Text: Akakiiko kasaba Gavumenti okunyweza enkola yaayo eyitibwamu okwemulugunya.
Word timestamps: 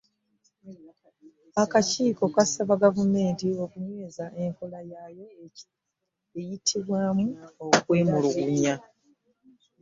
Akakiiko 1.63 2.23
kasaba 2.35 2.81
Gavumenti 2.83 3.47
okunyweza 3.63 4.25
enkola 4.43 4.79
yaayo 4.91 5.25
eyitibwamu 6.39 7.25
okwemulugunya. 7.65 8.75